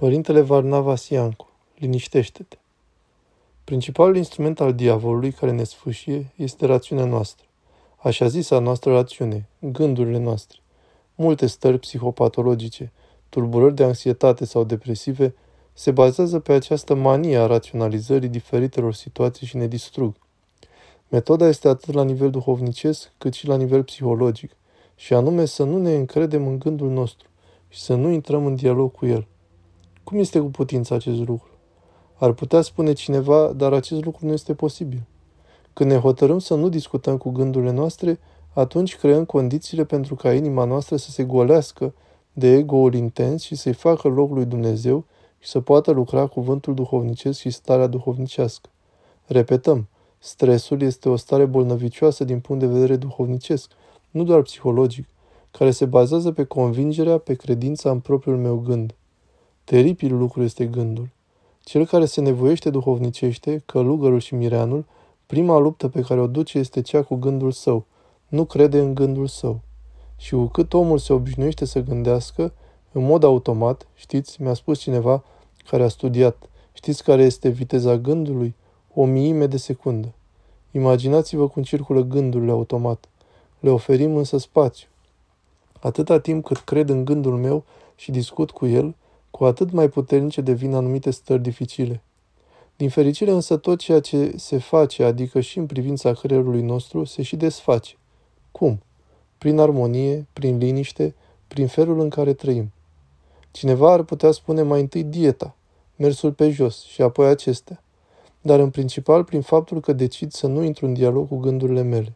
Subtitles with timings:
[0.00, 2.56] Părintele Varnava Siancu, liniștește-te.
[3.64, 7.46] Principalul instrument al diavolului care ne sfâșie este rațiunea noastră.
[7.96, 10.58] Așa zisa noastră rațiune, gândurile noastre.
[11.14, 12.92] Multe stări psihopatologice,
[13.28, 15.34] tulburări de anxietate sau depresive,
[15.72, 20.14] se bazează pe această manie a raționalizării diferitelor situații și ne distrug.
[21.08, 24.50] Metoda este atât la nivel duhovnicesc cât și la nivel psihologic,
[24.96, 27.28] și anume să nu ne încredem în gândul nostru
[27.68, 29.26] și să nu intrăm în dialog cu el.
[30.08, 31.48] Cum este cu putință acest lucru?
[32.14, 35.02] Ar putea spune cineva, dar acest lucru nu este posibil.
[35.72, 38.18] Când ne hotărâm să nu discutăm cu gândurile noastre,
[38.52, 41.94] atunci creăm condițiile pentru ca inima noastră să se golească
[42.32, 45.04] de ego-ul intens și să-i facă loc lui Dumnezeu
[45.38, 48.68] și să poată lucra cuvântul duhovnicesc și starea duhovnicească.
[49.26, 53.70] Repetăm, stresul este o stare bolnăvicioasă din punct de vedere duhovnicesc,
[54.10, 55.08] nu doar psihologic,
[55.50, 58.92] care se bazează pe convingerea, pe credința în propriul meu gând.
[59.68, 61.08] Teribil lucru este gândul.
[61.60, 64.84] Cel care se nevoiește duhovnicește, călugărul și mireanul,
[65.26, 67.84] prima luptă pe care o duce este cea cu gândul său.
[68.28, 69.60] Nu crede în gândul său.
[70.16, 72.52] Și cu cât omul se obișnuiește să gândească,
[72.92, 75.24] în mod automat, știți, mi-a spus cineva
[75.70, 78.54] care a studiat, știți care este viteza gândului?
[78.94, 80.12] O miime de secundă.
[80.70, 83.08] Imaginați-vă cum circulă gândurile automat.
[83.60, 84.88] Le oferim însă spațiu.
[85.80, 88.94] Atâta timp cât cred în gândul meu și discut cu el,
[89.30, 92.02] cu atât mai puternice devin anumite stări dificile.
[92.76, 97.22] Din fericire însă tot ceea ce se face, adică și în privința creierului nostru, se
[97.22, 97.96] și desface.
[98.52, 98.80] Cum?
[99.38, 101.14] Prin armonie, prin liniște,
[101.48, 102.72] prin felul în care trăim.
[103.50, 105.56] Cineva ar putea spune mai întâi dieta,
[105.96, 107.82] mersul pe jos și apoi acestea,
[108.40, 112.12] dar în principal prin faptul că decid să nu intru în dialog cu gândurile mele.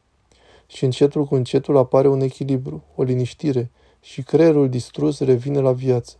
[0.66, 6.16] Și încetul cu încetul apare un echilibru, o liniștire și creierul distrus revine la viață.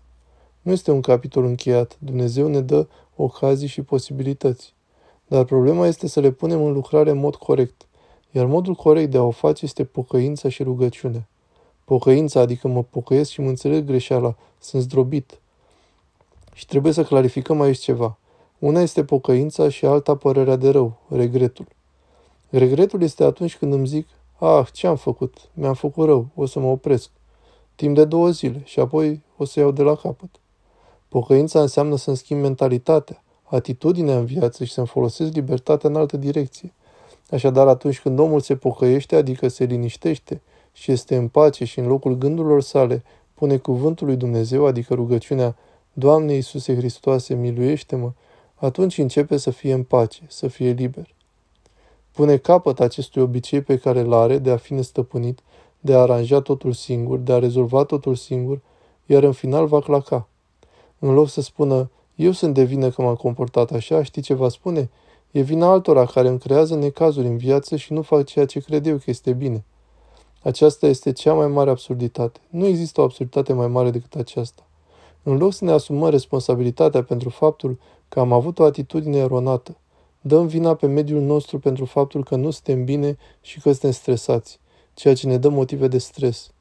[0.63, 1.97] Nu este un capitol încheiat.
[1.99, 4.75] Dumnezeu ne dă ocazii și posibilități.
[5.27, 7.87] Dar problema este să le punem în lucrare în mod corect.
[8.31, 11.29] Iar modul corect de a o face este pocăința și rugăciunea.
[11.85, 15.41] Pocăința, adică mă pocăiesc și mă înțeleg greșeala, sunt zdrobit.
[16.55, 18.19] Și trebuie să clarificăm aici ceva.
[18.59, 21.67] Una este pocăința și alta părerea de rău, regretul.
[22.49, 25.37] Regretul este atunci când îmi zic, ah, ce am făcut?
[25.55, 27.11] Mi-am făcut rău, o să mă opresc.
[27.75, 30.31] Timp de două zile și apoi o să iau de la capăt.
[31.13, 36.73] Pocăința înseamnă să-mi schimb mentalitatea, atitudinea în viață și să-mi folosesc libertatea în altă direcție.
[37.31, 40.41] Așadar, atunci când omul se pocăiește, adică se liniștește
[40.73, 43.03] și este în pace și în locul gândurilor sale
[43.35, 45.57] pune cuvântul lui Dumnezeu, adică rugăciunea
[45.93, 48.13] Doamne Iisuse Hristoase, miluiește-mă,
[48.55, 51.15] atunci începe să fie în pace, să fie liber.
[52.13, 55.39] Pune capăt acestui obicei pe care îl are de a fi nestăpânit,
[55.81, 58.61] de a aranja totul singur, de a rezolva totul singur,
[59.07, 60.27] iar în final va claca.
[61.05, 64.49] În loc să spună, eu sunt de vină că m-am comportat așa, știi ce va
[64.49, 64.91] spune?
[65.31, 68.87] E vina altora care îmi creează necazuri în viață și nu fac ceea ce cred
[68.87, 69.65] eu că este bine.
[70.43, 72.41] Aceasta este cea mai mare absurditate.
[72.49, 74.67] Nu există o absurditate mai mare decât aceasta.
[75.23, 79.77] În loc să ne asumăm responsabilitatea pentru faptul că am avut o atitudine eronată,
[80.21, 84.61] dăm vina pe mediul nostru pentru faptul că nu suntem bine și că suntem stresați,
[84.95, 86.52] ceea ce ne dă motive de stres.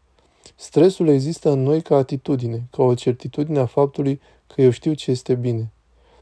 [0.56, 5.12] Stresul există în noi ca atitudine, ca o certitudine a faptului că eu știu ce
[5.12, 5.72] este bine.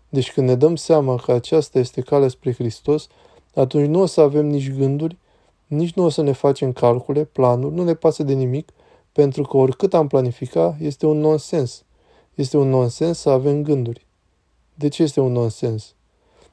[0.10, 3.08] Deci când ne dăm seama că aceasta este calea spre Hristos,
[3.56, 5.18] atunci nu o să avem nici gânduri,
[5.68, 8.70] nici nu o să ne facem calcule, planuri, nu ne pasă de nimic,
[9.12, 11.84] pentru că oricât am planifica, este un nonsens.
[12.36, 14.06] Este un nonsens să avem gânduri.
[14.76, 15.94] De ce este un nonsens?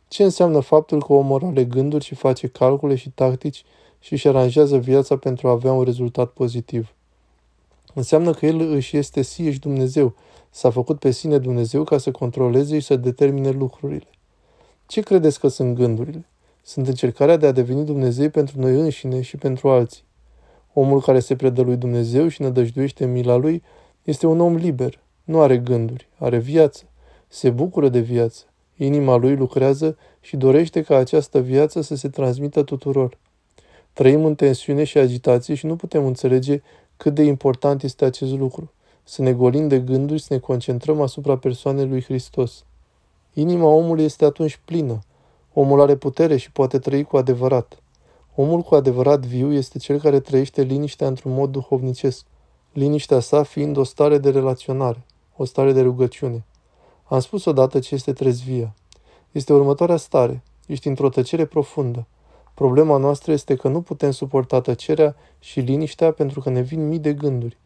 [0.08, 3.64] Ce înseamnă faptul că omul are gânduri și face calcule și tactici
[4.00, 6.95] și își aranjează viața pentru a avea un rezultat pozitiv?
[7.96, 10.14] Înseamnă că el își este și Dumnezeu,
[10.50, 14.08] s-a făcut pe sine Dumnezeu ca să controleze și să determine lucrurile.
[14.86, 16.26] Ce credeți că sunt gândurile?
[16.62, 20.02] Sunt încercarea de a deveni Dumnezeu pentru noi înșine și pentru alții.
[20.72, 23.62] Omul care se predă lui Dumnezeu și nădăjduiește în mila lui
[24.02, 26.84] este un om liber, nu are gânduri, are viață,
[27.28, 28.44] se bucură de viață.
[28.76, 33.18] Inima lui lucrează și dorește ca această viață să se transmită tuturor.
[33.92, 36.62] Trăim în tensiune și agitație și nu putem înțelege
[36.96, 38.70] cât de important este acest lucru.
[39.04, 42.64] Să ne golim de gânduri, să ne concentrăm asupra persoanei lui Hristos.
[43.32, 44.98] Inima omului este atunci plină.
[45.52, 47.82] Omul are putere și poate trăi cu adevărat.
[48.34, 52.24] Omul cu adevărat viu este cel care trăiește liniștea într-un mod duhovnicesc,
[52.72, 55.04] liniștea sa fiind o stare de relaționare,
[55.36, 56.44] o stare de rugăciune.
[57.04, 58.74] Am spus odată ce este trezvia.
[59.32, 60.42] Este următoarea stare.
[60.66, 62.06] Ești într-o tăcere profundă.
[62.56, 66.98] Problema noastră este că nu putem suporta tăcerea și liniștea pentru că ne vin mii
[66.98, 67.56] de gânduri.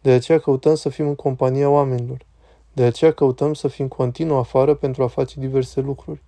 [0.00, 2.24] De aceea căutăm să fim în compania oamenilor.
[2.72, 6.22] De aceea căutăm să fim continuu afară pentru a face diverse lucruri.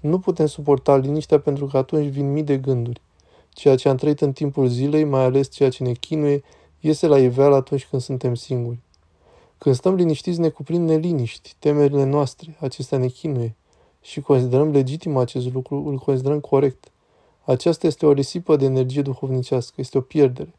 [0.00, 3.00] Nu putem suporta liniștea pentru că atunci vin mii de gânduri.
[3.48, 6.42] Ceea ce am trăit în timpul zilei, mai ales ceea ce ne chinuie,
[6.80, 8.78] iese la iveală atunci când suntem singuri.
[9.58, 13.54] Când stăm liniștiți, ne cuprind neliniști, temerile noastre, acestea ne chinuie.
[14.00, 16.91] Și considerăm legitim acest lucru, îl considerăm corect.
[17.44, 20.54] Aceasta este o risipă de energie duhovnicească, este o pierdere.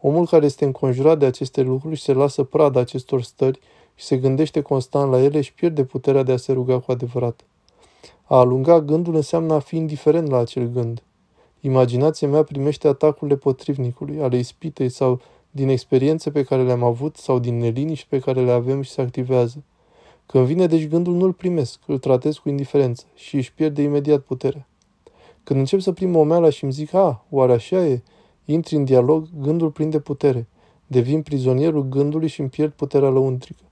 [0.00, 3.60] Omul care este înconjurat de aceste lucruri și se lasă prada acestor stări
[3.94, 7.44] și se gândește constant la ele și pierde puterea de a se ruga cu adevărat.
[8.24, 11.02] A alunga gândul înseamnă a fi indiferent la acel gând.
[11.60, 17.38] Imaginația mea primește atacurile potrivnicului, ale ispitei sau din experiențe pe care le-am avut sau
[17.38, 19.62] din neliniști pe care le avem și se activează.
[20.26, 24.66] Când vine deci gândul, nu-l primesc, îl tratez cu indiferență și își pierde imediat puterea.
[25.46, 28.02] Când încep să prim omeala și îmi zic, a, oare așa e?
[28.44, 30.46] Intri în dialog, gândul prinde putere.
[30.86, 33.62] Devin prizonierul gândului și îmi pierd puterea lăuntrică.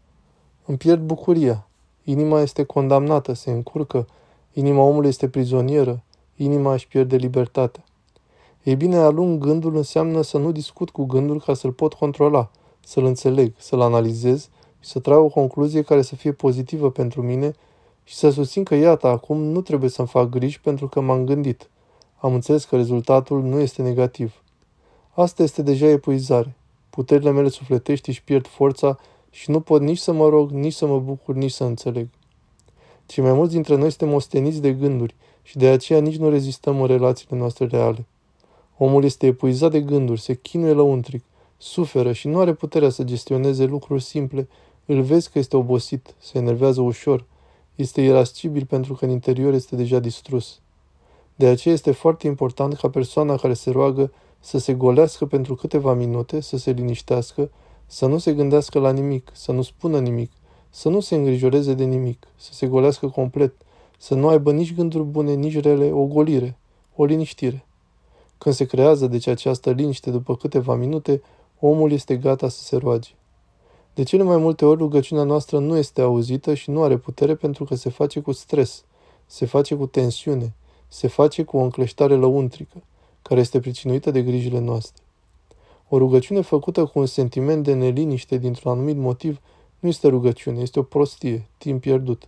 [0.64, 1.68] Îmi pierd bucuria.
[2.04, 4.06] Inima este condamnată, se încurcă.
[4.52, 6.02] Inima omului este prizonieră.
[6.36, 7.84] Inima își pierde libertatea.
[8.62, 12.50] Ei bine, alung gândul înseamnă să nu discut cu gândul ca să-l pot controla,
[12.84, 14.48] să-l înțeleg, să-l analizez
[14.80, 17.54] și să trag o concluzie care să fie pozitivă pentru mine
[18.04, 21.68] și să susțin că, iată, acum nu trebuie să-mi fac griji pentru că m-am gândit.
[22.16, 24.42] Am înțeles că rezultatul nu este negativ.
[25.10, 26.56] Asta este deja epuizare.
[26.90, 28.98] Puterile mele sufletești își pierd forța
[29.30, 32.08] și nu pot nici să mă rog, nici să mă bucur, nici să înțeleg.
[33.06, 36.80] Cei mai mulți dintre noi suntem osteniți de gânduri și de aceea nici nu rezistăm
[36.80, 38.06] în relațiile noastre reale.
[38.78, 41.24] Omul este epuizat de gânduri, se chinuie lăuntric,
[41.56, 44.48] suferă și nu are puterea să gestioneze lucruri simple.
[44.86, 47.24] Îl vezi că este obosit, se enervează ușor,
[47.74, 50.58] este irascibil pentru că în interior este deja distrus.
[51.34, 55.94] De aceea este foarte important ca persoana care se roagă să se golească pentru câteva
[55.94, 57.50] minute, să se liniștească,
[57.86, 60.30] să nu se gândească la nimic, să nu spună nimic,
[60.70, 63.54] să nu se îngrijoreze de nimic, să se golească complet,
[63.98, 66.56] să nu aibă nici gânduri bune, nici rele, o golire,
[66.96, 67.66] o liniștire.
[68.38, 71.22] Când se creează deci această liniște după câteva minute,
[71.60, 73.10] omul este gata să se roage.
[73.94, 77.64] De cele mai multe ori rugăciunea noastră nu este auzită și nu are putere pentru
[77.64, 78.84] că se face cu stres,
[79.26, 80.52] se face cu tensiune,
[80.88, 82.82] se face cu o încleștare lăuntrică,
[83.22, 85.02] care este pricinuită de grijile noastre.
[85.88, 89.40] O rugăciune făcută cu un sentiment de neliniște dintr-un anumit motiv
[89.78, 92.22] nu este rugăciune, este o prostie, timp pierdut.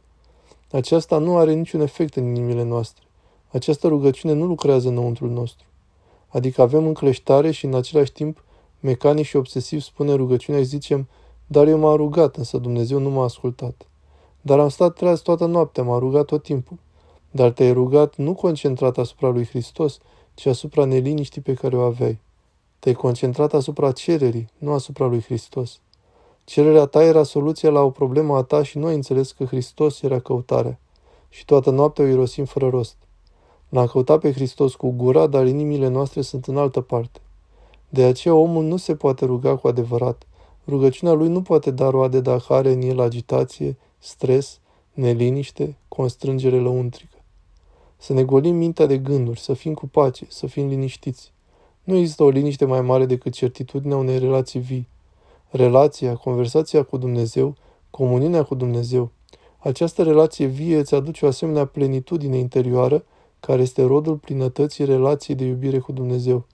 [0.71, 3.03] Aceasta nu are niciun efect în inimile noastre.
[3.49, 5.67] Această rugăciune nu lucrează înăuntrul nostru.
[6.29, 8.45] Adică avem încleștare și în același timp
[8.81, 11.09] mecanic și obsesiv spune rugăciunea și zicem,
[11.47, 13.87] dar eu m-am rugat, însă Dumnezeu nu m-a ascultat.
[14.41, 16.77] Dar am stat treaz toată noaptea, m-am rugat tot timpul.
[17.31, 19.99] Dar te-ai rugat nu concentrat asupra lui Hristos,
[20.35, 22.19] ci asupra neliniștii pe care o aveai.
[22.79, 25.81] Te-ai concentrat asupra cererii, nu asupra lui Hristos.
[26.45, 30.03] Cererea ta era soluția la o problemă a ta și nu ai înțeles că Hristos
[30.03, 30.79] era căutarea.
[31.29, 32.97] Și toată noaptea o irosim fără rost.
[33.69, 37.21] L-am căutat pe Hristos cu gura, dar inimile noastre sunt în altă parte.
[37.89, 40.27] De aceea omul nu se poate ruga cu adevărat.
[40.69, 44.61] Rugăciunea lui nu poate da roade dacă are în el agitație, stres,
[44.93, 47.17] neliniște, constrângere lăuntrică.
[47.97, 51.33] Să ne golim mintea de gânduri, să fim cu pace, să fim liniștiți.
[51.85, 54.89] Nu există o liniște mai mare decât certitudinea unei relații vii.
[55.51, 57.55] Relația, conversația cu Dumnezeu,
[57.91, 59.11] comuniunea cu Dumnezeu.
[59.59, 63.05] Această relație vie îți aduce o asemenea plenitudine interioară
[63.41, 66.47] care este rodul plinătății relației de iubire cu Dumnezeu.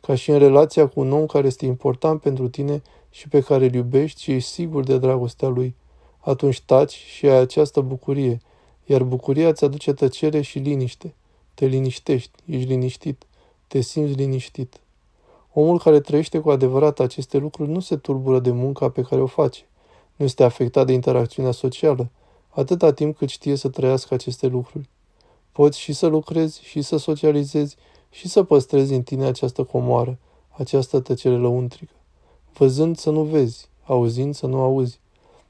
[0.00, 2.82] Ca și în relația cu un om care este important pentru tine
[3.18, 5.74] și pe care îl iubești și ești sigur de dragostea lui.
[6.18, 8.40] Atunci taci și ai această bucurie,
[8.84, 11.14] iar bucuria îți aduce tăcere și liniște.
[11.54, 13.26] Te liniștești, ești liniștit,
[13.66, 14.80] te simți liniștit.
[15.52, 19.26] Omul care trăiește cu adevărat aceste lucruri nu se tulbură de munca pe care o
[19.26, 19.66] face.
[20.16, 22.10] Nu este afectat de interacțiunea socială,
[22.48, 24.88] atâta timp cât știe să trăiască aceste lucruri.
[25.52, 27.76] Poți și să lucrezi, și să socializezi,
[28.10, 31.92] și să păstrezi în tine această comoară, această tăcere lăuntrică.
[32.58, 35.00] Văzând să nu vezi, auzind să nu auzi.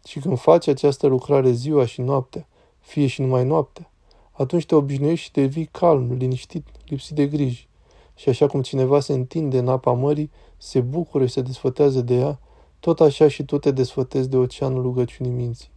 [0.07, 2.47] Și când faci această lucrare ziua și noaptea,
[2.81, 3.91] fie și numai noaptea,
[4.33, 7.69] atunci te obișnuiești și devii calm, liniștit, lipsit de griji.
[8.15, 12.15] Și așa cum cineva se întinde în apa mării, se bucură și se desfătează de
[12.15, 12.38] ea,
[12.81, 15.71] tot așa și tu te desfătezi de oceanul rugăciunii minții.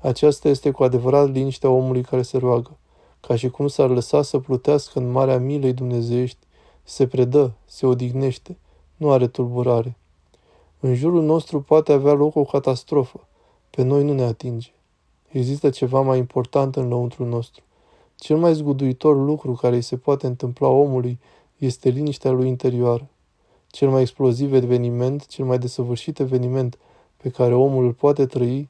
[0.00, 2.76] Aceasta este cu adevărat liniștea omului care se roagă
[3.20, 6.38] ca și cum s-ar lăsa să plutească în marea milei dumnezeiești,
[6.82, 8.58] se predă, se odihnește,
[8.96, 9.96] nu are tulburare.
[10.80, 13.26] În jurul nostru poate avea loc o catastrofă,
[13.70, 14.70] pe noi nu ne atinge.
[15.28, 17.62] Există ceva mai important în lăuntru nostru.
[18.16, 21.18] Cel mai zguduitor lucru care îi se poate întâmpla omului
[21.56, 23.08] este liniștea lui interioară.
[23.70, 26.78] Cel mai exploziv eveniment, cel mai desăvârșit eveniment
[27.16, 28.68] pe care omul îl poate trăi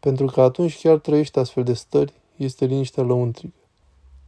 [0.00, 3.56] Pentru că atunci chiar trăiești astfel de stări, este liniștea lăuntrică.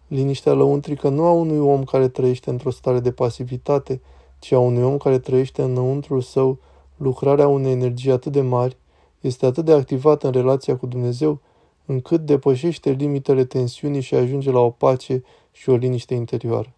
[0.06, 4.00] Liniștea lăuntrică nu a unui om care trăiește într-o stare de pasivitate,
[4.38, 6.58] ci a unui om care trăiește înăuntrul său
[6.98, 8.76] lucrarea unei energii atât de mari,
[9.20, 11.40] este atât de activată în relația cu Dumnezeu,
[11.86, 16.72] încât depășește limitele tensiunii și ajunge la o pace și o liniște interioară.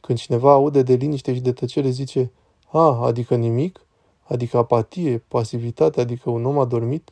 [0.00, 2.30] Când cineva aude de liniște și de tăcere, zice,
[2.70, 3.80] a, adică nimic?
[4.22, 7.10] Adică apatie, pasivitate, adică un om adormit?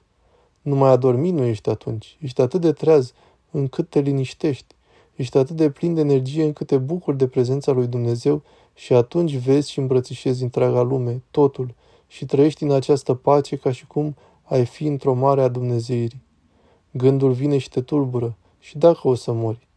[0.62, 2.16] Numai adormit nu ești atunci.
[2.20, 3.12] Ești atât de treaz
[3.50, 4.74] încât te liniștești.
[5.16, 8.42] Ești atât de plin de energie încât te bucuri de prezența lui Dumnezeu
[8.74, 11.74] și atunci vezi și îmbrățișezi întreaga lume, totul,
[12.10, 16.22] și trăiești în această pace ca și cum ai fi într-o mare a Dumnezeirii.
[16.90, 19.68] Gândul vine și te tulbură, și dacă o să mori.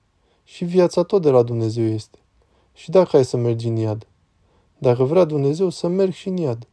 [0.43, 2.17] Și viața tot de la Dumnezeu este.
[2.73, 4.07] Și dacă ai să mergi în iad.
[4.77, 6.67] Dacă vrea Dumnezeu să merg și în iad.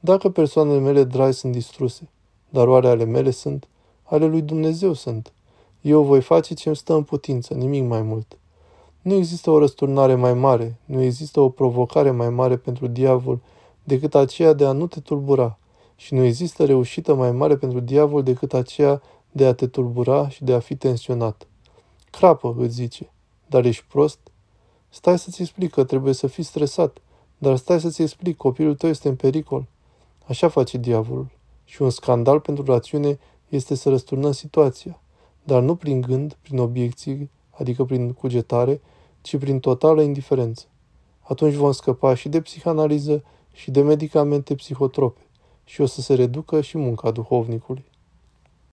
[0.00, 2.08] Dacă persoanele mele dragi sunt distruse,
[2.48, 3.68] dar oare ale mele sunt?
[4.02, 5.32] Ale lui Dumnezeu sunt.
[5.80, 8.38] Eu voi face ce îmi stă în putință, nimic mai mult.
[9.02, 13.40] Nu există o răsturnare mai mare, nu există o provocare mai mare pentru diavol
[13.86, 15.58] decât aceea de a nu te tulbura.
[15.96, 19.02] Și nu există reușită mai mare pentru diavol decât aceea
[19.32, 21.46] de a te tulbura și de a fi tensionat.
[22.10, 23.10] Crapă, îți zice,
[23.46, 24.18] dar ești prost?
[24.88, 26.98] Stai să-ți explic că trebuie să fii stresat,
[27.38, 29.66] dar stai să-ți explic, copilul tău este în pericol.
[30.26, 31.28] Așa face diavolul.
[31.64, 35.00] Și un scandal pentru rațiune este să răsturnăm situația,
[35.44, 38.80] dar nu prin gând, prin obiecții, adică prin cugetare,
[39.20, 40.64] ci prin totală indiferență.
[41.20, 43.22] Atunci vom scăpa și de psihanaliză
[43.56, 45.20] și de medicamente psihotrope
[45.64, 47.84] și o să se reducă și munca duhovnicului.